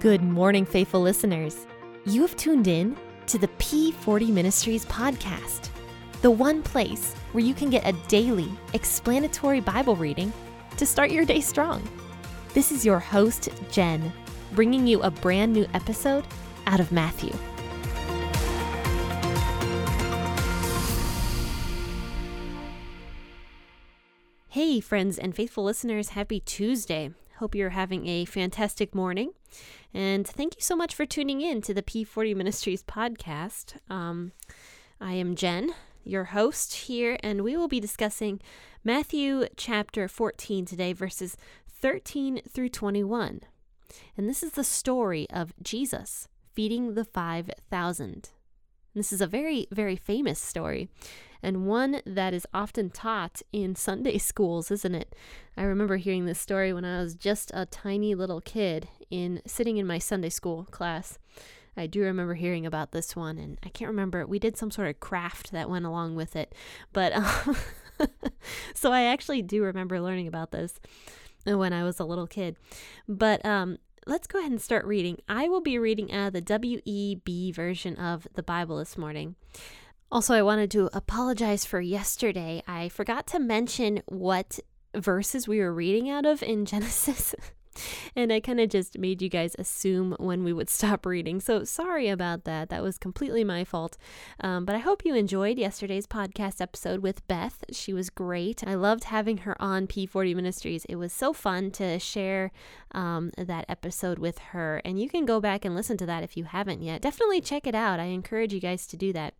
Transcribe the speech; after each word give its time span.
Good 0.00 0.22
morning, 0.22 0.64
faithful 0.64 1.02
listeners. 1.02 1.66
You 2.06 2.22
have 2.22 2.34
tuned 2.34 2.66
in 2.66 2.96
to 3.26 3.36
the 3.36 3.48
P40 3.48 4.30
Ministries 4.30 4.86
podcast, 4.86 5.68
the 6.22 6.30
one 6.30 6.62
place 6.62 7.12
where 7.32 7.44
you 7.44 7.52
can 7.52 7.68
get 7.68 7.86
a 7.86 7.92
daily 8.08 8.48
explanatory 8.72 9.60
Bible 9.60 9.96
reading 9.96 10.32
to 10.78 10.86
start 10.86 11.10
your 11.10 11.26
day 11.26 11.42
strong. 11.42 11.86
This 12.54 12.72
is 12.72 12.82
your 12.82 12.98
host, 12.98 13.50
Jen, 13.70 14.10
bringing 14.52 14.86
you 14.86 15.02
a 15.02 15.10
brand 15.10 15.52
new 15.52 15.66
episode 15.74 16.24
out 16.66 16.80
of 16.80 16.90
Matthew. 16.90 17.34
Hey, 24.48 24.80
friends 24.80 25.18
and 25.18 25.36
faithful 25.36 25.64
listeners, 25.64 26.08
happy 26.08 26.40
Tuesday. 26.40 27.10
Hope 27.36 27.54
you're 27.54 27.68
having 27.68 28.06
a 28.06 28.24
fantastic 28.24 28.94
morning. 28.94 29.32
And 29.92 30.26
thank 30.26 30.56
you 30.56 30.62
so 30.62 30.76
much 30.76 30.94
for 30.94 31.06
tuning 31.06 31.40
in 31.40 31.62
to 31.62 31.74
the 31.74 31.82
P40 31.82 32.36
Ministries 32.36 32.82
podcast. 32.82 33.76
Um, 33.90 34.32
I 35.00 35.14
am 35.14 35.34
Jen, 35.34 35.74
your 36.04 36.24
host 36.24 36.74
here, 36.74 37.18
and 37.22 37.42
we 37.42 37.56
will 37.56 37.68
be 37.68 37.80
discussing 37.80 38.40
Matthew 38.84 39.46
chapter 39.56 40.08
14 40.08 40.64
today, 40.64 40.92
verses 40.92 41.36
13 41.68 42.42
through 42.48 42.68
21. 42.68 43.40
And 44.16 44.28
this 44.28 44.42
is 44.42 44.52
the 44.52 44.64
story 44.64 45.26
of 45.30 45.52
Jesus 45.62 46.28
feeding 46.54 46.94
the 46.94 47.04
5,000. 47.04 48.30
This 48.94 49.12
is 49.12 49.20
a 49.20 49.26
very, 49.26 49.66
very 49.70 49.96
famous 49.96 50.40
story 50.40 50.88
and 51.42 51.66
one 51.66 52.02
that 52.04 52.34
is 52.34 52.46
often 52.52 52.90
taught 52.90 53.42
in 53.52 53.74
Sunday 53.74 54.18
schools, 54.30 54.70
isn't 54.70 54.94
it? 54.94 55.14
I 55.56 55.62
remember 55.62 55.96
hearing 55.96 56.26
this 56.26 56.40
story 56.40 56.72
when 56.72 56.84
I 56.84 57.00
was 57.00 57.14
just 57.14 57.50
a 57.54 57.66
tiny 57.66 58.14
little 58.14 58.40
kid 58.40 58.88
in 59.10 59.42
sitting 59.46 59.76
in 59.76 59.86
my 59.86 59.98
Sunday 59.98 60.30
school 60.30 60.64
class. 60.70 61.18
I 61.76 61.86
do 61.86 62.02
remember 62.02 62.34
hearing 62.34 62.66
about 62.66 62.92
this 62.92 63.14
one, 63.14 63.38
and 63.38 63.58
I 63.64 63.68
can't 63.68 63.90
remember. 63.90 64.26
We 64.26 64.38
did 64.38 64.56
some 64.56 64.70
sort 64.70 64.88
of 64.88 65.00
craft 65.00 65.52
that 65.52 65.70
went 65.70 65.86
along 65.86 66.14
with 66.16 66.36
it, 66.36 66.54
but 66.92 67.12
um, 67.12 67.56
so 68.74 68.92
I 68.92 69.02
actually 69.02 69.42
do 69.42 69.62
remember 69.62 70.00
learning 70.00 70.26
about 70.26 70.50
this 70.50 70.80
when 71.44 71.72
I 71.72 71.84
was 71.84 72.00
a 72.00 72.04
little 72.04 72.26
kid. 72.26 72.56
But 73.08 73.44
um, 73.44 73.78
let's 74.06 74.26
go 74.26 74.38
ahead 74.38 74.50
and 74.50 74.60
start 74.60 74.84
reading. 74.84 75.18
I 75.28 75.48
will 75.48 75.60
be 75.60 75.78
reading 75.78 76.12
of 76.12 76.32
the 76.32 76.42
WEB 76.42 77.54
version 77.54 77.96
of 77.96 78.26
the 78.34 78.42
Bible 78.42 78.78
this 78.78 78.98
morning. 78.98 79.36
Also, 80.12 80.34
I 80.34 80.42
wanted 80.42 80.72
to 80.72 80.90
apologize 80.92 81.64
for 81.64 81.80
yesterday. 81.80 82.62
I 82.66 82.88
forgot 82.88 83.28
to 83.28 83.38
mention 83.38 84.02
what 84.06 84.58
verses 84.94 85.46
we 85.46 85.60
were 85.60 85.72
reading 85.72 86.10
out 86.10 86.26
of 86.26 86.42
in 86.42 86.64
Genesis. 86.66 87.34
and 88.16 88.32
I 88.32 88.40
kind 88.40 88.58
of 88.58 88.68
just 88.68 88.98
made 88.98 89.22
you 89.22 89.28
guys 89.28 89.54
assume 89.56 90.16
when 90.18 90.42
we 90.42 90.52
would 90.52 90.68
stop 90.68 91.06
reading. 91.06 91.38
So 91.40 91.62
sorry 91.62 92.08
about 92.08 92.42
that. 92.42 92.70
That 92.70 92.82
was 92.82 92.98
completely 92.98 93.44
my 93.44 93.62
fault. 93.62 93.96
Um, 94.40 94.64
but 94.64 94.74
I 94.74 94.78
hope 94.78 95.04
you 95.04 95.14
enjoyed 95.14 95.58
yesterday's 95.58 96.08
podcast 96.08 96.60
episode 96.60 97.00
with 97.00 97.24
Beth. 97.28 97.64
She 97.70 97.92
was 97.92 98.10
great. 98.10 98.66
I 98.66 98.74
loved 98.74 99.04
having 99.04 99.38
her 99.38 99.60
on 99.62 99.86
P40 99.86 100.34
Ministries. 100.34 100.84
It 100.86 100.96
was 100.96 101.12
so 101.12 101.32
fun 101.32 101.70
to 101.72 102.00
share 102.00 102.50
um, 102.90 103.30
that 103.38 103.64
episode 103.68 104.18
with 104.18 104.38
her. 104.38 104.82
And 104.84 105.00
you 105.00 105.08
can 105.08 105.24
go 105.24 105.40
back 105.40 105.64
and 105.64 105.76
listen 105.76 105.96
to 105.98 106.06
that 106.06 106.24
if 106.24 106.36
you 106.36 106.44
haven't 106.44 106.82
yet. 106.82 107.00
Definitely 107.00 107.40
check 107.40 107.68
it 107.68 107.76
out. 107.76 108.00
I 108.00 108.06
encourage 108.06 108.52
you 108.52 108.60
guys 108.60 108.88
to 108.88 108.96
do 108.96 109.12
that. 109.12 109.34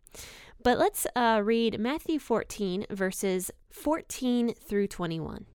But 0.63 0.79
let's 0.79 1.07
uh, 1.17 1.41
read 1.43 1.81
Matthew 1.81 2.19
14, 2.19 2.87
verses 2.91 3.51
14 3.71 4.53
through 4.55 4.89
21. 4.89 5.47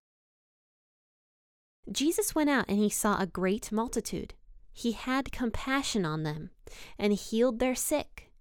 Jesus 1.92 2.34
went 2.34 2.50
out 2.50 2.64
and 2.68 2.78
he 2.78 2.88
saw 2.88 3.20
a 3.20 3.26
great 3.26 3.70
multitude. 3.70 4.34
He 4.72 4.92
had 4.92 5.30
compassion 5.30 6.04
on 6.04 6.24
them 6.24 6.50
and 6.98 7.12
healed 7.12 7.60
their 7.60 7.76
sick. 7.76 8.32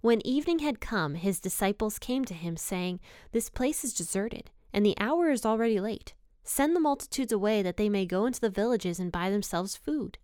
When 0.00 0.24
evening 0.24 0.60
had 0.60 0.80
come, 0.80 1.16
his 1.16 1.40
disciples 1.40 1.98
came 1.98 2.24
to 2.26 2.34
him, 2.34 2.56
saying, 2.56 3.00
This 3.32 3.50
place 3.50 3.82
is 3.82 3.92
deserted, 3.92 4.50
and 4.72 4.86
the 4.86 4.96
hour 4.98 5.30
is 5.30 5.44
already 5.44 5.80
late. 5.80 6.14
Send 6.44 6.74
the 6.74 6.80
multitudes 6.80 7.32
away 7.32 7.62
that 7.62 7.76
they 7.76 7.88
may 7.88 8.06
go 8.06 8.26
into 8.26 8.40
the 8.40 8.50
villages 8.50 9.00
and 9.00 9.12
buy 9.12 9.28
themselves 9.28 9.76
food. 9.76 10.18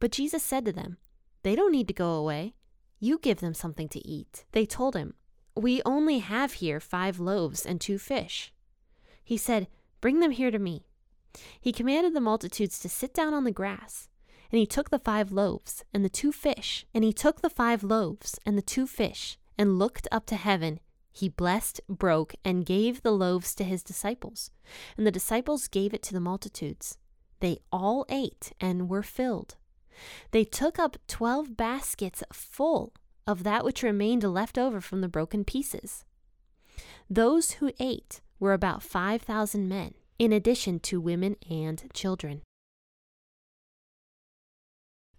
But 0.00 0.12
Jesus 0.12 0.42
said 0.42 0.64
to 0.66 0.72
them, 0.72 0.98
They 1.42 1.54
don't 1.54 1.72
need 1.72 1.88
to 1.88 1.94
go 1.94 2.12
away. 2.12 2.54
You 2.98 3.18
give 3.18 3.40
them 3.40 3.54
something 3.54 3.88
to 3.90 4.06
eat. 4.06 4.44
They 4.52 4.66
told 4.66 4.94
him, 4.94 5.14
We 5.54 5.82
only 5.84 6.18
have 6.18 6.54
here 6.54 6.80
five 6.80 7.20
loaves 7.20 7.66
and 7.66 7.80
two 7.80 7.98
fish. 7.98 8.52
He 9.22 9.36
said, 9.36 9.68
Bring 10.00 10.20
them 10.20 10.32
here 10.32 10.50
to 10.50 10.58
me. 10.58 10.86
He 11.60 11.72
commanded 11.72 12.14
the 12.14 12.20
multitudes 12.20 12.78
to 12.80 12.88
sit 12.88 13.14
down 13.14 13.34
on 13.34 13.44
the 13.44 13.50
grass. 13.50 14.08
And 14.52 14.58
he 14.58 14.66
took 14.66 14.90
the 14.90 14.98
five 14.98 15.32
loaves 15.32 15.84
and 15.92 16.04
the 16.04 16.08
two 16.08 16.30
fish, 16.30 16.86
and 16.94 17.02
he 17.02 17.12
took 17.12 17.40
the 17.40 17.50
five 17.50 17.82
loaves 17.82 18.38
and 18.46 18.56
the 18.56 18.62
two 18.62 18.86
fish, 18.86 19.36
and 19.58 19.78
looked 19.78 20.06
up 20.12 20.26
to 20.26 20.36
heaven. 20.36 20.78
He 21.10 21.28
blessed, 21.28 21.80
broke, 21.88 22.34
and 22.44 22.66
gave 22.66 23.02
the 23.02 23.12
loaves 23.12 23.54
to 23.56 23.64
his 23.64 23.82
disciples. 23.82 24.50
And 24.96 25.06
the 25.06 25.12
disciples 25.12 25.68
gave 25.68 25.94
it 25.94 26.02
to 26.04 26.12
the 26.12 26.20
multitudes. 26.20 26.98
They 27.40 27.58
all 27.72 28.04
ate 28.08 28.52
and 28.60 28.88
were 28.88 29.02
filled. 29.02 29.56
They 30.30 30.44
took 30.44 30.78
up 30.78 30.96
twelve 31.06 31.56
baskets 31.56 32.22
full 32.32 32.92
of 33.26 33.42
that 33.42 33.64
which 33.64 33.82
remained 33.82 34.22
left 34.22 34.58
over 34.58 34.80
from 34.80 35.00
the 35.00 35.08
broken 35.08 35.44
pieces. 35.44 36.04
Those 37.08 37.52
who 37.52 37.72
ate 37.78 38.20
were 38.38 38.52
about 38.52 38.82
5,000 38.82 39.68
men, 39.68 39.94
in 40.18 40.32
addition 40.32 40.80
to 40.80 41.00
women 41.00 41.36
and 41.48 41.90
children. 41.94 42.42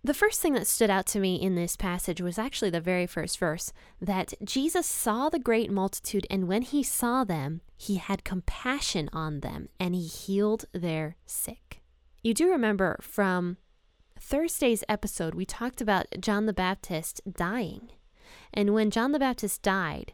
The 0.04 0.14
first 0.14 0.40
thing 0.40 0.54
that 0.54 0.68
stood 0.68 0.92
out 0.92 1.08
to 1.08 1.20
me 1.20 1.36
in 1.36 1.56
this 1.56 1.76
passage 1.76 2.22
was 2.22 2.38
actually 2.38 2.70
the 2.70 2.80
very 2.80 3.08
first 3.08 3.40
verse 3.40 3.74
that 4.00 4.36
Jesus 4.44 4.86
saw 4.86 5.30
the 5.30 5.40
great 5.40 5.72
multitude, 5.72 6.28
and 6.30 6.48
when 6.48 6.62
he 6.62 6.84
saw 6.84 7.24
them, 7.24 7.62
he 7.76 7.96
had 7.96 8.24
compassion 8.24 9.10
on 9.12 9.40
them 9.40 9.70
and 9.80 9.96
he 9.96 10.06
healed 10.06 10.66
their 10.74 11.16
sick. 11.26 11.82
You 12.22 12.36
do 12.36 12.52
remember 12.52 13.00
from 13.02 13.58
Thursday's 14.20 14.84
episode, 14.90 15.36
we 15.36 15.46
talked 15.46 15.82
about 15.82 16.08
John 16.20 16.46
the 16.46 16.54
Baptist 16.54 17.22
dying. 17.32 17.90
And 18.54 18.74
when 18.74 18.90
John 18.90 19.12
the 19.12 19.20
Baptist 19.20 19.62
died, 19.62 20.14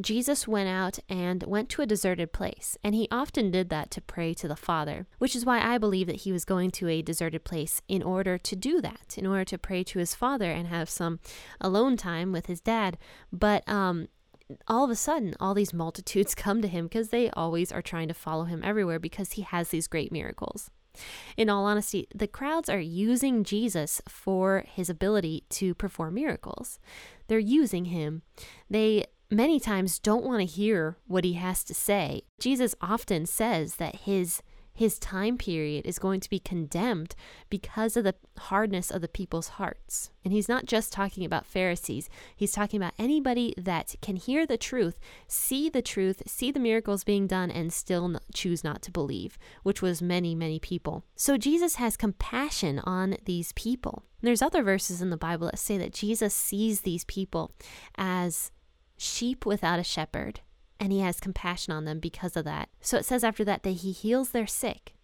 Jesus 0.00 0.48
went 0.48 0.68
out 0.68 0.98
and 1.08 1.42
went 1.44 1.68
to 1.70 1.82
a 1.82 1.86
deserted 1.86 2.32
place, 2.32 2.78
and 2.82 2.94
he 2.94 3.08
often 3.10 3.50
did 3.50 3.68
that 3.68 3.90
to 3.92 4.00
pray 4.00 4.32
to 4.34 4.48
the 4.48 4.56
Father, 4.56 5.06
which 5.18 5.34
is 5.36 5.44
why 5.44 5.60
I 5.60 5.78
believe 5.78 6.06
that 6.06 6.22
he 6.22 6.32
was 6.32 6.44
going 6.44 6.70
to 6.72 6.88
a 6.88 7.02
deserted 7.02 7.44
place 7.44 7.82
in 7.88 8.02
order 8.02 8.38
to 8.38 8.56
do 8.56 8.80
that, 8.80 9.16
in 9.18 9.26
order 9.26 9.44
to 9.44 9.58
pray 9.58 9.82
to 9.84 9.98
his 9.98 10.14
Father 10.14 10.50
and 10.50 10.68
have 10.68 10.88
some 10.88 11.20
alone 11.60 11.96
time 11.96 12.32
with 12.32 12.46
his 12.46 12.60
dad. 12.60 12.98
But 13.32 13.68
um, 13.68 14.08
all 14.66 14.84
of 14.84 14.90
a 14.90 14.96
sudden, 14.96 15.34
all 15.40 15.54
these 15.54 15.74
multitudes 15.74 16.34
come 16.36 16.62
to 16.62 16.68
him 16.68 16.86
because 16.86 17.08
they 17.08 17.30
always 17.30 17.72
are 17.72 17.82
trying 17.82 18.08
to 18.08 18.14
follow 18.14 18.44
him 18.44 18.62
everywhere 18.64 18.98
because 18.98 19.32
he 19.32 19.42
has 19.42 19.68
these 19.68 19.86
great 19.86 20.12
miracles. 20.12 20.70
In 21.36 21.48
all 21.48 21.64
honesty, 21.64 22.08
the 22.14 22.26
crowds 22.26 22.68
are 22.68 22.80
using 22.80 23.44
Jesus 23.44 24.00
for 24.08 24.64
his 24.66 24.90
ability 24.90 25.44
to 25.50 25.74
perform 25.74 26.14
miracles. 26.14 26.78
They're 27.28 27.38
using 27.38 27.86
him. 27.86 28.22
They 28.70 29.06
many 29.30 29.60
times 29.60 29.98
don't 29.98 30.24
want 30.24 30.40
to 30.40 30.46
hear 30.46 30.96
what 31.06 31.24
he 31.24 31.34
has 31.34 31.62
to 31.64 31.74
say. 31.74 32.22
Jesus 32.38 32.74
often 32.80 33.26
says 33.26 33.76
that 33.76 33.96
his 33.96 34.42
his 34.78 34.96
time 35.00 35.36
period 35.36 35.84
is 35.84 35.98
going 35.98 36.20
to 36.20 36.30
be 36.30 36.38
condemned 36.38 37.16
because 37.50 37.96
of 37.96 38.04
the 38.04 38.14
hardness 38.38 38.92
of 38.92 39.00
the 39.00 39.08
people's 39.08 39.48
hearts. 39.48 40.10
And 40.24 40.32
he's 40.32 40.48
not 40.48 40.66
just 40.66 40.92
talking 40.92 41.24
about 41.24 41.46
Pharisees, 41.46 42.08
he's 42.36 42.52
talking 42.52 42.80
about 42.80 42.94
anybody 42.96 43.54
that 43.58 43.96
can 44.00 44.14
hear 44.14 44.46
the 44.46 44.56
truth, 44.56 45.00
see 45.26 45.68
the 45.68 45.82
truth, 45.82 46.22
see 46.28 46.52
the 46.52 46.60
miracles 46.60 47.02
being 47.02 47.26
done, 47.26 47.50
and 47.50 47.72
still 47.72 48.20
choose 48.32 48.62
not 48.62 48.80
to 48.82 48.92
believe, 48.92 49.36
which 49.64 49.82
was 49.82 50.00
many, 50.00 50.36
many 50.36 50.60
people. 50.60 51.02
So 51.16 51.36
Jesus 51.36 51.74
has 51.74 51.96
compassion 51.96 52.78
on 52.78 53.16
these 53.24 53.50
people. 53.54 54.04
There's 54.22 54.42
other 54.42 54.62
verses 54.62 55.02
in 55.02 55.10
the 55.10 55.16
Bible 55.16 55.46
that 55.46 55.58
say 55.58 55.76
that 55.78 55.92
Jesus 55.92 56.32
sees 56.32 56.82
these 56.82 57.04
people 57.04 57.50
as 57.96 58.52
sheep 58.96 59.44
without 59.44 59.80
a 59.80 59.84
shepherd 59.84 60.38
and 60.80 60.92
he 60.92 61.00
has 61.00 61.20
compassion 61.20 61.72
on 61.72 61.84
them 61.84 61.98
because 62.00 62.36
of 62.36 62.44
that. 62.44 62.68
So 62.80 62.96
it 62.96 63.04
says 63.04 63.24
after 63.24 63.44
that 63.44 63.62
that 63.62 63.70
he 63.70 63.92
heals 63.92 64.30
their 64.30 64.46
sick. 64.46 64.94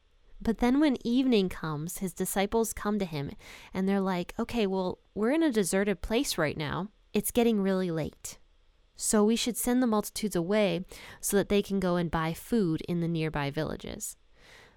But 0.41 0.59
then 0.59 0.79
when 0.79 1.05
evening 1.07 1.49
comes, 1.49 1.99
his 1.99 2.13
disciples 2.13 2.73
come 2.73 2.99
to 2.99 3.05
him 3.05 3.33
and 3.73 3.89
they're 3.89 4.01
like, 4.01 4.35
okay, 4.39 4.67
well, 4.67 4.99
we're 5.15 5.31
in 5.33 5.43
a 5.43 5.51
deserted 5.51 6.03
place 6.03 6.37
right 6.37 6.57
now. 6.57 6.89
It's 7.13 7.31
getting 7.31 7.61
really 7.61 7.91
late. 7.91 8.39
So 8.97 9.25
we 9.25 9.37
should 9.37 9.57
send 9.57 9.83
the 9.83 9.87
multitudes 9.87 10.37
away 10.37 10.85
so 11.21 11.37
that 11.37 11.49
they 11.49 11.63
can 11.63 11.81
go 11.81 11.97
and 11.97 12.11
buy 12.11 12.33
food 12.33 12.83
in 12.83 13.01
the 13.01 13.09
nearby 13.09 13.51
villages. 13.51 14.17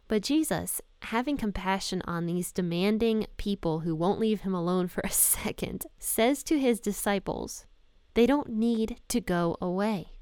But 0.07 0.21
Jesus, 0.23 0.81
having 1.01 1.37
compassion 1.37 2.01
on 2.05 2.25
these 2.25 2.51
demanding 2.51 3.27
people 3.35 3.81
who 3.81 3.93
won't 3.93 4.19
leave 4.19 4.41
him 4.41 4.53
alone 4.53 4.87
for 4.87 5.01
a 5.03 5.09
second, 5.11 5.85
says 5.99 6.43
to 6.43 6.57
his 6.57 6.79
disciples, 6.79 7.65
they 8.13 8.25
don't 8.25 8.49
need 8.49 8.99
to 9.09 9.21
go 9.21 9.57
away. 9.61 10.16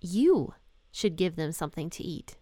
You 0.00 0.54
should 0.90 1.16
give 1.16 1.36
them 1.36 1.52
something 1.52 1.90
to 1.90 2.02
eat. 2.02 2.36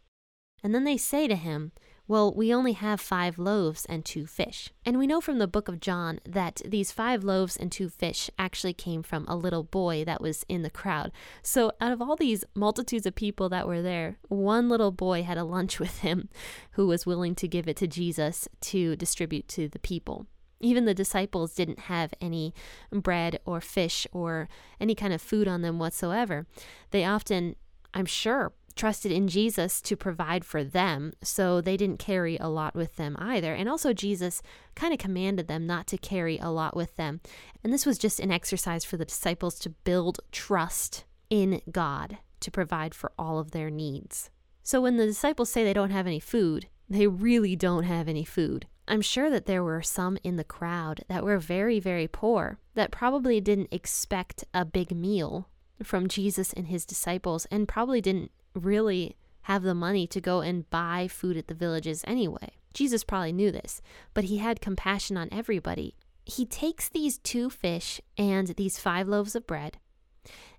And 0.62 0.75
then 0.75 0.84
they 0.84 0.96
say 0.96 1.28
to 1.28 1.37
him, 1.37 1.72
Well, 2.08 2.34
we 2.34 2.52
only 2.52 2.72
have 2.72 3.00
five 3.00 3.38
loaves 3.38 3.84
and 3.84 4.05
two 4.05 4.26
fish. 4.26 4.70
And 4.84 4.99
we 4.99 5.06
know 5.06 5.20
from 5.20 5.38
the 5.38 5.46
book 5.46 5.69
of 5.69 5.81
John 5.81 6.20
that 6.25 6.62
these 6.64 6.90
five 6.90 7.22
loaves 7.22 7.56
and 7.56 7.70
two 7.70 7.88
fish 7.88 8.31
actually 8.38 8.72
came 8.72 9.02
from 9.02 9.25
a 9.28 9.37
little 9.37 9.62
boy 9.62 10.05
that 10.05 10.20
was 10.20 10.44
in 10.49 10.62
the 10.62 10.70
crowd. 10.70 11.12
So, 11.43 11.72
out 11.81 11.93
of 11.93 12.02
all 12.02 12.16
these 12.16 12.44
multitudes 12.55 13.06
of 13.06 13.14
people 13.14 13.49
that 13.50 13.69
were 13.69 13.82
there, 13.82 14.19
one 14.28 14.69
little 14.69 14.93
boy 14.93 15.22
had 15.22 15.38
a 15.38 15.44
lunch 15.44 15.78
with 15.81 16.00
him 16.00 16.28
who 16.72 16.87
was 16.87 17.06
willing 17.06 17.34
to 17.37 17.49
give 17.49 17.69
it 17.69 17.76
to 17.76 17.87
Jesus 17.87 18.49
to 18.62 18.96
distribute 18.96 19.46
to 19.49 19.69
the 19.69 19.78
people. 19.78 20.26
Even 20.60 20.84
the 20.84 20.94
disciples 20.94 21.55
didn't 21.55 21.81
have 21.81 22.12
any 22.20 22.55
bread 22.90 23.40
or 23.44 23.60
fish 23.60 24.06
or 24.12 24.49
any 24.81 24.94
kind 24.94 25.12
of 25.12 25.22
food 25.22 25.46
on 25.46 25.62
them 25.62 25.78
whatsoever. 25.78 26.46
They 26.90 27.05
often, 27.05 27.56
I'm 27.94 28.06
sure, 28.06 28.52
trusted 28.75 29.12
in 29.12 29.28
Jesus 29.28 29.81
to 29.82 29.96
provide 29.96 30.44
for 30.44 30.62
them, 30.64 31.12
so 31.22 31.60
they 31.60 31.76
didn't 31.76 31.99
carry 31.99 32.37
a 32.38 32.49
lot 32.49 32.75
with 32.75 32.96
them 32.96 33.16
either. 33.19 33.52
And 33.52 33.69
also, 33.69 33.93
Jesus 33.93 34.40
kind 34.75 34.93
of 34.93 34.99
commanded 34.99 35.49
them 35.49 35.66
not 35.66 35.87
to 35.88 35.99
carry 35.99 36.38
a 36.38 36.49
lot 36.49 36.76
with 36.76 36.96
them. 36.96 37.20
And 37.62 37.72
this 37.72 37.84
was 37.84 37.99
just 37.99 38.20
an 38.20 38.31
exercise 38.31 38.84
for 38.84 38.96
the 38.96 39.05
disciples 39.05 39.58
to 39.60 39.70
build 39.70 40.20
trust 40.32 41.05
in 41.28 41.60
God 41.70 42.19
to 42.40 42.50
provide 42.50 42.94
for 42.94 43.12
all 43.19 43.38
of 43.38 43.50
their 43.50 43.69
needs. 43.69 44.31
So 44.62 44.81
when 44.81 44.96
the 44.96 45.06
disciples 45.06 45.50
say 45.50 45.64
they 45.64 45.72
don't 45.72 45.90
have 45.90 46.06
any 46.06 46.20
food, 46.20 46.69
they 46.88 47.06
really 47.06 47.56
don't 47.56 47.84
have 47.84 48.08
any 48.08 48.25
food. 48.25 48.66
I'm 48.88 49.02
sure 49.02 49.29
that 49.29 49.44
there 49.44 49.62
were 49.62 49.82
some 49.82 50.17
in 50.25 50.37
the 50.37 50.44
crowd 50.44 51.05
that 51.08 51.23
were 51.23 51.38
very, 51.38 51.79
very 51.79 52.08
poor, 52.08 52.58
that 52.75 52.90
probably 52.90 53.40
didn't 53.40 53.69
expect 53.70 54.44
a 54.55 54.64
big 54.64 54.93
meal 54.93 55.49
from 55.82 56.08
Jesus 56.08 56.55
and 56.55 56.69
his 56.69 56.87
disciples, 56.87 57.46
and 57.50 57.69
probably 57.69 58.00
didn't 58.00 58.31
really 58.55 59.17
have 59.43 59.62
the 59.62 59.75
money 59.75 60.06
to 60.06 60.20
go 60.20 60.40
and 60.40 60.69
buy 60.70 61.06
food 61.06 61.37
at 61.37 61.49
the 61.49 61.55
villages 61.55 62.02
anyway. 62.06 62.56
Jesus 62.73 63.05
probably 63.05 63.32
knew 63.32 63.50
this, 63.50 63.82
but 64.14 64.25
he 64.25 64.38
had 64.38 64.61
compassion 64.61 65.17
on 65.17 65.29
everybody. 65.31 65.94
He 66.25 66.46
takes 66.46 66.88
these 66.88 67.19
two 67.19 67.50
fish 67.50 68.00
and 68.17 68.49
these 68.49 68.79
five 68.79 69.06
loaves 69.06 69.34
of 69.34 69.46
bread, 69.46 69.79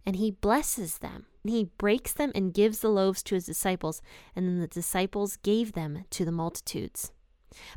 and 0.05 0.15
he 0.15 0.31
blesses 0.31 0.99
them. 0.99 1.25
He 1.43 1.71
breaks 1.77 2.13
them 2.13 2.31
and 2.35 2.53
gives 2.53 2.79
the 2.79 2.89
loaves 2.89 3.23
to 3.23 3.35
his 3.35 3.45
disciples, 3.45 4.01
and 4.35 4.47
then 4.47 4.59
the 4.59 4.67
disciples 4.67 5.37
gave 5.37 5.73
them 5.73 6.05
to 6.11 6.25
the 6.25 6.31
multitudes. 6.31 7.11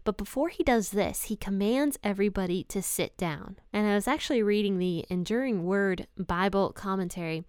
But 0.04 0.16
before 0.16 0.48
he 0.48 0.62
does 0.62 0.90
this, 0.90 1.24
he 1.24 1.36
commands 1.36 1.98
everybody 2.02 2.64
to 2.64 2.82
sit 2.82 3.16
down. 3.16 3.56
And 3.72 3.86
I 3.86 3.94
was 3.94 4.08
actually 4.08 4.42
reading 4.42 4.78
the 4.78 5.04
Enduring 5.08 5.64
Word 5.64 6.06
Bible 6.16 6.72
commentary, 6.72 7.44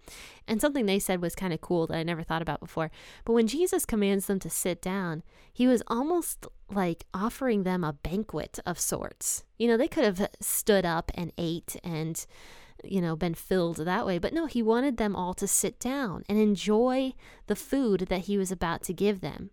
and 0.48 0.60
something 0.60 0.86
they 0.86 0.98
said 0.98 1.20
was 1.20 1.34
kind 1.34 1.52
of 1.52 1.60
cool 1.60 1.86
that 1.86 1.96
I 1.96 2.02
never 2.02 2.22
thought 2.22 2.42
about 2.42 2.60
before. 2.60 2.90
But 3.24 3.34
when 3.34 3.46
Jesus 3.46 3.84
commands 3.84 4.26
them 4.26 4.38
to 4.40 4.50
sit 4.50 4.80
down, 4.80 5.22
he 5.52 5.66
was 5.66 5.82
almost 5.86 6.46
like 6.70 7.04
offering 7.12 7.62
them 7.62 7.84
a 7.84 7.92
banquet 7.92 8.58
of 8.64 8.80
sorts. 8.80 9.44
You 9.58 9.68
know, 9.68 9.76
they 9.76 9.88
could 9.88 10.04
have 10.04 10.30
stood 10.40 10.84
up 10.84 11.10
and 11.14 11.32
ate 11.36 11.76
and 11.84 12.24
you 12.82 13.00
know, 13.00 13.16
been 13.16 13.34
filled 13.34 13.76
that 13.76 14.06
way. 14.06 14.18
But 14.18 14.32
no, 14.32 14.46
he 14.46 14.62
wanted 14.62 14.96
them 14.96 15.16
all 15.16 15.34
to 15.34 15.46
sit 15.46 15.78
down 15.78 16.24
and 16.28 16.38
enjoy 16.38 17.14
the 17.46 17.56
food 17.56 18.06
that 18.08 18.22
he 18.22 18.36
was 18.36 18.52
about 18.52 18.82
to 18.84 18.92
give 18.92 19.20
them. 19.20 19.50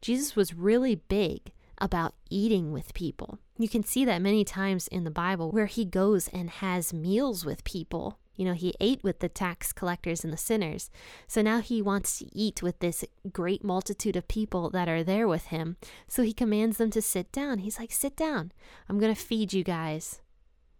Jesus 0.00 0.36
was 0.36 0.54
really 0.54 0.94
big 0.94 1.52
about 1.80 2.14
eating 2.28 2.72
with 2.72 2.94
people. 2.94 3.38
You 3.58 3.68
can 3.68 3.82
see 3.82 4.04
that 4.04 4.22
many 4.22 4.44
times 4.44 4.88
in 4.88 5.04
the 5.04 5.10
Bible 5.10 5.50
where 5.50 5.66
he 5.66 5.84
goes 5.84 6.28
and 6.28 6.50
has 6.50 6.92
meals 6.92 7.44
with 7.44 7.64
people. 7.64 8.18
You 8.36 8.46
know, 8.46 8.54
he 8.54 8.74
ate 8.80 9.02
with 9.02 9.20
the 9.20 9.28
tax 9.28 9.72
collectors 9.72 10.24
and 10.24 10.32
the 10.32 10.38
sinners. 10.38 10.90
So 11.26 11.42
now 11.42 11.60
he 11.60 11.82
wants 11.82 12.18
to 12.18 12.26
eat 12.32 12.62
with 12.62 12.78
this 12.78 13.04
great 13.32 13.62
multitude 13.62 14.16
of 14.16 14.28
people 14.28 14.70
that 14.70 14.88
are 14.88 15.04
there 15.04 15.28
with 15.28 15.46
him. 15.46 15.76
So 16.08 16.22
he 16.22 16.32
commands 16.32 16.78
them 16.78 16.90
to 16.92 17.02
sit 17.02 17.32
down. 17.32 17.58
He's 17.58 17.78
like, 17.78 17.92
Sit 17.92 18.16
down. 18.16 18.52
I'm 18.88 18.98
going 18.98 19.14
to 19.14 19.20
feed 19.20 19.52
you 19.52 19.62
guys. 19.62 20.22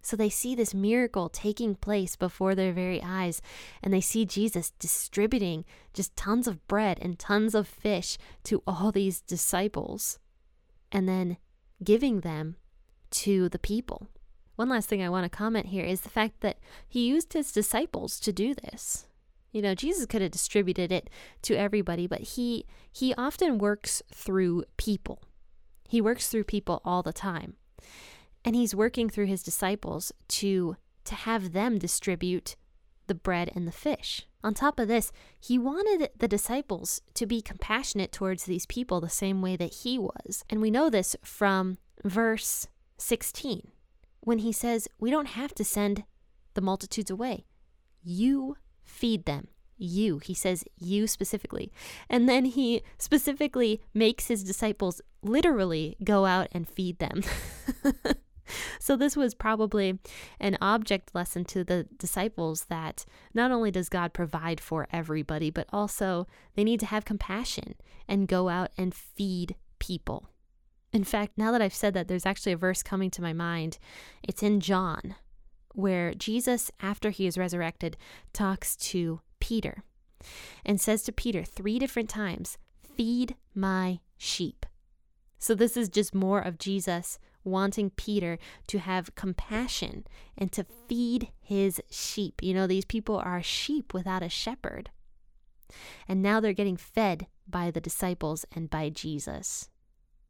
So 0.02 0.16
they 0.16 0.30
see 0.30 0.54
this 0.54 0.72
miracle 0.72 1.28
taking 1.28 1.74
place 1.74 2.16
before 2.16 2.54
their 2.54 2.72
very 2.72 3.02
eyes, 3.02 3.42
and 3.82 3.92
they 3.92 4.00
see 4.00 4.24
Jesus 4.24 4.72
distributing 4.78 5.66
just 5.92 6.16
tons 6.16 6.48
of 6.48 6.66
bread 6.66 6.98
and 7.02 7.18
tons 7.18 7.54
of 7.54 7.68
fish 7.68 8.16
to 8.44 8.62
all 8.66 8.92
these 8.92 9.20
disciples 9.20 10.18
and 10.92 11.08
then 11.08 11.36
giving 11.82 12.20
them 12.20 12.56
to 13.10 13.48
the 13.48 13.58
people. 13.58 14.08
One 14.56 14.68
last 14.68 14.88
thing 14.88 15.02
I 15.02 15.08
want 15.08 15.24
to 15.24 15.36
comment 15.36 15.66
here 15.66 15.84
is 15.84 16.02
the 16.02 16.10
fact 16.10 16.40
that 16.40 16.58
he 16.86 17.08
used 17.08 17.32
his 17.32 17.52
disciples 17.52 18.20
to 18.20 18.32
do 18.32 18.54
this. 18.54 19.06
You 19.52 19.62
know, 19.62 19.74
Jesus 19.74 20.06
could 20.06 20.22
have 20.22 20.30
distributed 20.30 20.92
it 20.92 21.10
to 21.42 21.56
everybody, 21.56 22.06
but 22.06 22.20
he 22.20 22.66
he 22.92 23.14
often 23.14 23.58
works 23.58 24.02
through 24.12 24.64
people. 24.76 25.22
He 25.88 26.00
works 26.00 26.28
through 26.28 26.44
people 26.44 26.80
all 26.84 27.02
the 27.02 27.12
time. 27.12 27.54
And 28.44 28.54
he's 28.54 28.74
working 28.74 29.08
through 29.08 29.26
his 29.26 29.42
disciples 29.42 30.12
to 30.28 30.76
to 31.04 31.14
have 31.14 31.52
them 31.52 31.78
distribute 31.78 32.56
the 33.06 33.14
bread 33.14 33.50
and 33.54 33.66
the 33.66 33.72
fish. 33.72 34.26
On 34.42 34.54
top 34.54 34.78
of 34.78 34.88
this, 34.88 35.12
he 35.38 35.58
wanted 35.58 36.10
the 36.18 36.28
disciples 36.28 37.02
to 37.14 37.26
be 37.26 37.42
compassionate 37.42 38.12
towards 38.12 38.44
these 38.44 38.66
people 38.66 39.00
the 39.00 39.08
same 39.08 39.42
way 39.42 39.56
that 39.56 39.74
he 39.74 39.98
was. 39.98 40.44
And 40.48 40.60
we 40.60 40.70
know 40.70 40.88
this 40.88 41.14
from 41.22 41.78
verse 42.04 42.68
16 42.96 43.68
when 44.20 44.38
he 44.38 44.52
says, 44.52 44.88
We 44.98 45.10
don't 45.10 45.28
have 45.28 45.54
to 45.54 45.64
send 45.64 46.04
the 46.54 46.60
multitudes 46.60 47.10
away. 47.10 47.44
You 48.02 48.56
feed 48.82 49.26
them. 49.26 49.48
You. 49.76 50.18
He 50.18 50.34
says 50.34 50.64
you 50.78 51.06
specifically. 51.06 51.72
And 52.08 52.28
then 52.28 52.44
he 52.44 52.82
specifically 52.98 53.80
makes 53.94 54.28
his 54.28 54.44
disciples 54.44 55.00
literally 55.22 55.96
go 56.04 56.26
out 56.26 56.48
and 56.52 56.68
feed 56.68 56.98
them. 56.98 57.22
so 58.90 58.96
this 58.96 59.16
was 59.16 59.34
probably 59.34 60.00
an 60.40 60.58
object 60.60 61.14
lesson 61.14 61.44
to 61.44 61.62
the 61.62 61.86
disciples 61.96 62.64
that 62.64 63.04
not 63.32 63.52
only 63.52 63.70
does 63.70 63.88
God 63.88 64.12
provide 64.12 64.60
for 64.60 64.88
everybody, 64.90 65.48
but 65.48 65.68
also 65.72 66.26
they 66.56 66.64
need 66.64 66.80
to 66.80 66.86
have 66.86 67.04
compassion 67.04 67.76
and 68.08 68.26
go 68.26 68.48
out 68.48 68.72
and 68.76 68.92
feed 68.92 69.54
people. 69.78 70.28
In 70.92 71.04
fact, 71.04 71.34
now 71.38 71.52
that 71.52 71.62
I've 71.62 71.72
said 71.72 71.94
that, 71.94 72.08
there's 72.08 72.26
actually 72.26 72.50
a 72.50 72.56
verse 72.56 72.82
coming 72.82 73.12
to 73.12 73.22
my 73.22 73.32
mind. 73.32 73.78
It's 74.24 74.42
in 74.42 74.58
John, 74.58 75.14
where 75.72 76.12
Jesus, 76.12 76.72
after 76.80 77.10
he 77.10 77.28
is 77.28 77.38
resurrected, 77.38 77.96
talks 78.32 78.74
to 78.76 79.20
Peter 79.38 79.84
and 80.66 80.80
says 80.80 81.04
to 81.04 81.12
Peter 81.12 81.44
three 81.44 81.78
different 81.78 82.10
times, 82.10 82.58
Feed 82.96 83.36
my 83.54 84.00
sheep. 84.18 84.66
So, 85.38 85.54
this 85.54 85.76
is 85.76 85.88
just 85.88 86.12
more 86.12 86.40
of 86.40 86.58
Jesus 86.58 87.20
wanting 87.44 87.90
Peter 87.90 88.38
to 88.66 88.78
have 88.78 89.14
compassion 89.14 90.06
and 90.36 90.52
to 90.52 90.66
feed 90.88 91.30
his 91.40 91.80
sheep. 91.90 92.42
You 92.42 92.54
know, 92.54 92.66
these 92.66 92.84
people 92.84 93.18
are 93.18 93.42
sheep 93.42 93.94
without 93.94 94.22
a 94.22 94.28
shepherd. 94.28 94.90
And 96.08 96.22
now 96.22 96.40
they're 96.40 96.52
getting 96.52 96.76
fed 96.76 97.26
by 97.48 97.70
the 97.70 97.80
disciples 97.80 98.44
and 98.54 98.70
by 98.70 98.88
Jesus. 98.88 99.68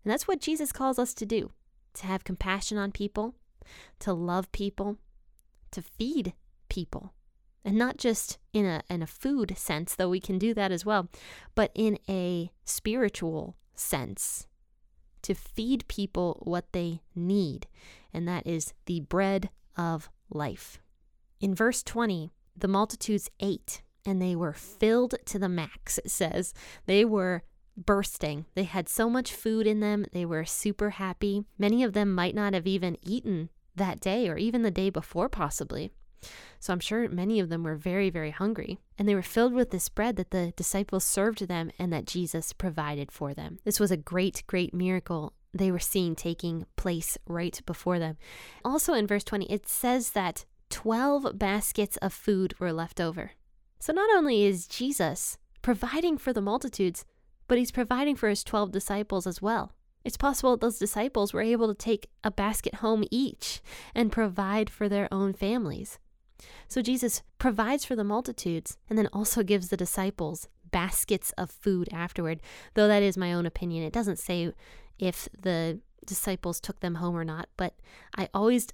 And 0.04 0.10
that's 0.10 0.28
what 0.28 0.40
Jesus 0.40 0.72
calls 0.72 0.98
us 0.98 1.14
to 1.14 1.26
do 1.26 1.52
to 1.92 2.06
have 2.06 2.22
compassion 2.22 2.78
on 2.78 2.92
people, 2.92 3.34
to 3.98 4.12
love 4.12 4.50
people, 4.52 4.96
to 5.72 5.82
feed 5.82 6.34
people. 6.68 7.12
And 7.64 7.76
not 7.76 7.96
just 7.98 8.38
in 8.52 8.64
a, 8.64 8.82
in 8.88 9.02
a 9.02 9.06
food 9.06 9.58
sense, 9.58 9.94
though 9.94 10.08
we 10.08 10.20
can 10.20 10.38
do 10.38 10.54
that 10.54 10.70
as 10.72 10.86
well, 10.86 11.08
but 11.54 11.72
in 11.74 11.98
a 12.08 12.52
spiritual 12.64 13.56
sense 13.74 14.46
to 15.22 15.34
feed 15.34 15.86
people 15.88 16.40
what 16.44 16.72
they 16.72 17.02
need, 17.14 17.66
and 18.12 18.26
that 18.28 18.46
is 18.46 18.72
the 18.86 19.00
bread 19.00 19.50
of 19.76 20.10
life. 20.30 20.80
In 21.40 21.54
verse 21.54 21.82
20, 21.82 22.32
the 22.56 22.68
multitudes 22.68 23.30
ate 23.40 23.82
and 24.06 24.20
they 24.20 24.34
were 24.34 24.52
filled 24.52 25.14
to 25.26 25.38
the 25.38 25.48
max, 25.48 25.98
it 25.98 26.10
says. 26.10 26.54
They 26.86 27.04
were 27.04 27.42
bursting. 27.76 28.46
They 28.54 28.64
had 28.64 28.88
so 28.88 29.10
much 29.10 29.32
food 29.32 29.66
in 29.66 29.80
them. 29.80 30.06
They 30.12 30.24
were 30.24 30.44
super 30.44 30.90
happy. 30.90 31.44
Many 31.58 31.84
of 31.84 31.92
them 31.92 32.14
might 32.14 32.34
not 32.34 32.54
have 32.54 32.66
even 32.66 32.96
eaten 33.02 33.50
that 33.76 34.00
day 34.00 34.28
or 34.28 34.36
even 34.36 34.62
the 34.62 34.70
day 34.70 34.90
before, 34.90 35.28
possibly. 35.28 35.92
So 36.58 36.72
I'm 36.72 36.80
sure 36.80 37.08
many 37.08 37.40
of 37.40 37.48
them 37.48 37.64
were 37.64 37.76
very, 37.76 38.10
very 38.10 38.30
hungry. 38.30 38.78
And 38.98 39.08
they 39.08 39.14
were 39.14 39.22
filled 39.22 39.54
with 39.54 39.70
this 39.70 39.88
bread 39.88 40.16
that 40.16 40.30
the 40.30 40.52
disciples 40.56 41.04
served 41.04 41.48
them 41.48 41.70
and 41.78 41.92
that 41.92 42.06
Jesus 42.06 42.52
provided 42.52 43.10
for 43.10 43.32
them. 43.32 43.58
This 43.64 43.80
was 43.80 43.90
a 43.90 43.96
great, 43.96 44.42
great 44.46 44.74
miracle 44.74 45.32
they 45.52 45.70
were 45.70 45.78
seeing 45.78 46.14
taking 46.14 46.66
place 46.76 47.18
right 47.26 47.60
before 47.66 47.98
them. 47.98 48.16
Also 48.64 48.94
in 48.94 49.06
verse 49.06 49.24
20, 49.24 49.46
it 49.46 49.68
says 49.68 50.10
that 50.10 50.44
12 50.70 51.38
baskets 51.38 51.96
of 51.96 52.12
food 52.12 52.58
were 52.60 52.72
left 52.72 53.00
over. 53.00 53.32
So 53.80 53.92
not 53.92 54.08
only 54.14 54.44
is 54.44 54.68
Jesus 54.68 55.38
providing 55.62 56.18
for 56.18 56.32
the 56.32 56.40
multitudes, 56.40 57.04
but 57.48 57.58
he's 57.58 57.72
providing 57.72 58.14
for 58.14 58.28
his 58.28 58.44
12 58.44 58.70
disciples 58.70 59.26
as 59.26 59.42
well. 59.42 59.72
It's 60.04 60.16
possible 60.16 60.56
those 60.56 60.78
disciples 60.78 61.32
were 61.32 61.42
able 61.42 61.68
to 61.68 61.74
take 61.74 62.08
a 62.24 62.30
basket 62.30 62.76
home 62.76 63.04
each 63.10 63.60
and 63.94 64.12
provide 64.12 64.70
for 64.70 64.88
their 64.88 65.08
own 65.12 65.32
families. 65.32 65.98
So 66.68 66.82
Jesus 66.82 67.22
provides 67.38 67.84
for 67.84 67.96
the 67.96 68.04
multitudes 68.04 68.76
and 68.88 68.98
then 68.98 69.08
also 69.12 69.42
gives 69.42 69.68
the 69.68 69.76
disciples 69.76 70.48
baskets 70.70 71.32
of 71.36 71.50
food 71.50 71.88
afterward, 71.92 72.40
though 72.74 72.88
that 72.88 73.02
is 73.02 73.16
my 73.16 73.32
own 73.32 73.46
opinion. 73.46 73.84
It 73.84 73.92
doesn't 73.92 74.18
say 74.18 74.52
if 74.98 75.28
the 75.38 75.80
disciples 76.06 76.60
took 76.60 76.80
them 76.80 76.96
home 76.96 77.16
or 77.16 77.24
not, 77.24 77.48
but 77.56 77.74
I 78.16 78.28
always 78.32 78.68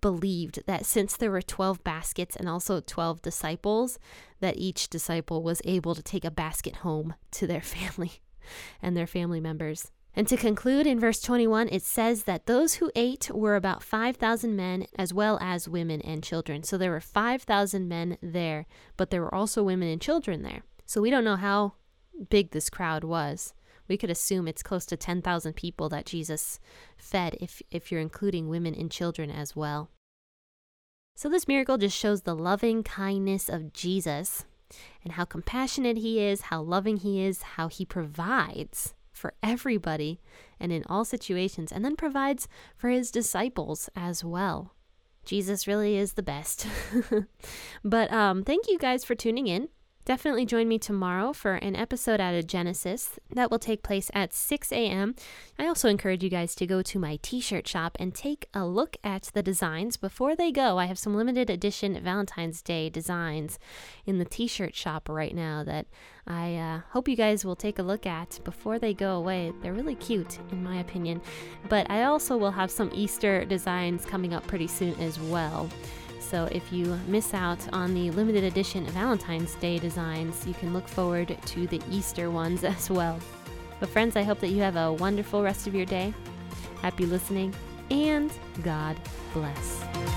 believed 0.00 0.60
that 0.66 0.84
since 0.84 1.16
there 1.16 1.30
were 1.30 1.42
12 1.42 1.82
baskets 1.82 2.36
and 2.36 2.48
also 2.48 2.80
12 2.80 3.22
disciples, 3.22 3.98
that 4.40 4.58
each 4.58 4.88
disciple 4.88 5.42
was 5.42 5.62
able 5.64 5.94
to 5.94 6.02
take 6.02 6.24
a 6.24 6.30
basket 6.30 6.76
home 6.76 7.14
to 7.32 7.46
their 7.46 7.60
family 7.62 8.20
and 8.82 8.96
their 8.96 9.06
family 9.06 9.40
members. 9.40 9.90
And 10.14 10.26
to 10.28 10.36
conclude, 10.36 10.86
in 10.86 10.98
verse 10.98 11.20
21, 11.20 11.68
it 11.70 11.82
says 11.82 12.24
that 12.24 12.46
those 12.46 12.74
who 12.74 12.90
ate 12.96 13.30
were 13.30 13.54
about 13.54 13.82
5,000 13.82 14.56
men 14.56 14.86
as 14.98 15.14
well 15.14 15.38
as 15.40 15.68
women 15.68 16.00
and 16.00 16.24
children. 16.24 16.62
So 16.64 16.76
there 16.76 16.90
were 16.90 17.00
5,000 17.00 17.86
men 17.86 18.18
there, 18.20 18.66
but 18.96 19.10
there 19.10 19.20
were 19.20 19.34
also 19.34 19.62
women 19.62 19.88
and 19.88 20.00
children 20.00 20.42
there. 20.42 20.62
So 20.86 21.00
we 21.00 21.10
don't 21.10 21.24
know 21.24 21.36
how 21.36 21.74
big 22.30 22.50
this 22.50 22.70
crowd 22.70 23.04
was. 23.04 23.54
We 23.86 23.96
could 23.96 24.10
assume 24.10 24.48
it's 24.48 24.62
close 24.62 24.84
to 24.86 24.96
10,000 24.96 25.54
people 25.54 25.88
that 25.90 26.06
Jesus 26.06 26.58
fed 26.96 27.36
if, 27.40 27.62
if 27.70 27.90
you're 27.90 28.00
including 28.00 28.48
women 28.48 28.74
and 28.74 28.90
children 28.90 29.30
as 29.30 29.54
well. 29.54 29.90
So 31.14 31.28
this 31.28 31.48
miracle 31.48 31.78
just 31.78 31.96
shows 31.96 32.22
the 32.22 32.34
loving 32.34 32.82
kindness 32.82 33.48
of 33.48 33.72
Jesus 33.72 34.44
and 35.02 35.14
how 35.14 35.24
compassionate 35.24 35.96
he 35.96 36.20
is, 36.20 36.42
how 36.42 36.60
loving 36.62 36.98
he 36.98 37.22
is, 37.22 37.42
how 37.42 37.68
he 37.68 37.84
provides 37.84 38.94
for 39.18 39.34
everybody 39.42 40.20
and 40.58 40.72
in 40.72 40.84
all 40.88 41.04
situations, 41.04 41.70
and 41.70 41.84
then 41.84 41.96
provides 41.96 42.48
for 42.76 42.88
his 42.88 43.10
disciples 43.10 43.90
as 43.94 44.24
well. 44.24 44.72
Jesus 45.24 45.66
really 45.66 45.96
is 45.96 46.14
the 46.14 46.22
best. 46.22 46.66
but 47.84 48.10
um, 48.10 48.44
thank 48.44 48.66
you 48.66 48.78
guys 48.78 49.04
for 49.04 49.14
tuning 49.14 49.46
in. 49.46 49.68
Definitely 50.08 50.46
join 50.46 50.68
me 50.68 50.78
tomorrow 50.78 51.34
for 51.34 51.56
an 51.56 51.76
episode 51.76 52.18
out 52.18 52.34
of 52.34 52.46
Genesis 52.46 53.18
that 53.30 53.50
will 53.50 53.58
take 53.58 53.82
place 53.82 54.10
at 54.14 54.32
6 54.32 54.72
a.m. 54.72 55.14
I 55.58 55.66
also 55.66 55.90
encourage 55.90 56.24
you 56.24 56.30
guys 56.30 56.54
to 56.54 56.66
go 56.66 56.80
to 56.80 56.98
my 56.98 57.18
t 57.20 57.42
shirt 57.42 57.68
shop 57.68 57.94
and 58.00 58.14
take 58.14 58.48
a 58.54 58.64
look 58.64 58.96
at 59.04 59.24
the 59.34 59.42
designs 59.42 59.98
before 59.98 60.34
they 60.34 60.50
go. 60.50 60.78
I 60.78 60.86
have 60.86 60.98
some 60.98 61.14
limited 61.14 61.50
edition 61.50 62.02
Valentine's 62.02 62.62
Day 62.62 62.88
designs 62.88 63.58
in 64.06 64.16
the 64.16 64.24
t 64.24 64.46
shirt 64.46 64.74
shop 64.74 65.10
right 65.10 65.34
now 65.34 65.62
that 65.64 65.86
I 66.26 66.56
uh, 66.56 66.80
hope 66.92 67.06
you 67.06 67.14
guys 67.14 67.44
will 67.44 67.54
take 67.54 67.78
a 67.78 67.82
look 67.82 68.06
at 68.06 68.40
before 68.44 68.78
they 68.78 68.94
go 68.94 69.14
away. 69.14 69.52
They're 69.60 69.74
really 69.74 69.96
cute, 69.96 70.38
in 70.50 70.64
my 70.64 70.78
opinion. 70.78 71.20
But 71.68 71.90
I 71.90 72.04
also 72.04 72.38
will 72.38 72.52
have 72.52 72.70
some 72.70 72.90
Easter 72.94 73.44
designs 73.44 74.06
coming 74.06 74.32
up 74.32 74.46
pretty 74.46 74.68
soon 74.68 74.98
as 75.00 75.20
well. 75.20 75.68
So 76.28 76.46
if 76.52 76.70
you 76.70 76.84
miss 77.06 77.32
out 77.32 77.58
on 77.72 77.94
the 77.94 78.10
limited 78.10 78.44
edition 78.44 78.84
Valentine's 78.88 79.54
Day 79.54 79.78
designs, 79.78 80.46
you 80.46 80.52
can 80.52 80.74
look 80.74 80.86
forward 80.86 81.34
to 81.42 81.66
the 81.66 81.80
Easter 81.90 82.30
ones 82.30 82.64
as 82.64 82.90
well. 82.90 83.18
But, 83.80 83.88
friends, 83.88 84.14
I 84.14 84.24
hope 84.24 84.40
that 84.40 84.48
you 84.48 84.60
have 84.60 84.76
a 84.76 84.92
wonderful 84.92 85.42
rest 85.42 85.66
of 85.66 85.74
your 85.74 85.86
day. 85.86 86.12
Happy 86.82 87.06
listening, 87.06 87.54
and 87.90 88.30
God 88.62 89.00
bless. 89.32 90.07